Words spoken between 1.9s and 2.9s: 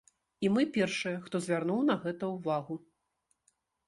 гэта ўвагу.